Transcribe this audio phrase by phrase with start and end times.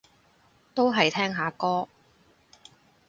[0.73, 1.87] 都係聽下歌